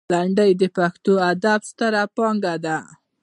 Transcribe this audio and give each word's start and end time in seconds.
لنډۍ 0.13 0.51
د 0.61 0.63
پښتو 0.77 1.13
ادب 1.31 1.59
ستره 1.71 2.03
پانګه 2.15 2.55
ده. 2.65 2.77